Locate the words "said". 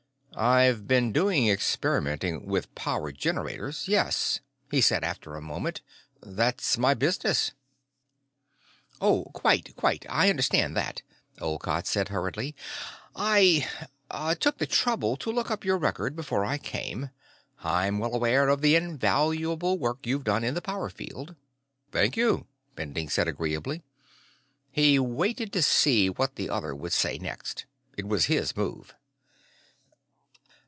4.79-5.03, 11.85-12.07, 23.09-23.27